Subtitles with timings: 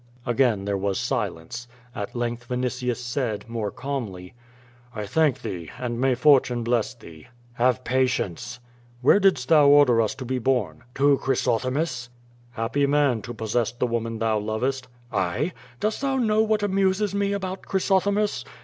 [0.25, 1.67] Again there was silence.
[1.93, 4.33] At length Yinitius said, more calmly:
[4.95, 7.27] "I thank thee, and may fortune bless thee."
[7.59, 8.59] '*Have patience."
[9.03, 12.09] '^Vhere didst thou order us to be borne?" "To Chrysothemis."
[12.57, 15.51] ^llapjiy man, to possess the woman thou lovest." "I?
[15.79, 18.43] Dost thou know what amuses me about Chrysothe mis?